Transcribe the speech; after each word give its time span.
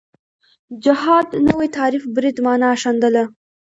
جهاد 0.83 1.27
نوی 1.47 1.67
تعریف 1.77 2.03
برید 2.15 2.37
معنا 2.45 2.71
ښندله 2.81 3.23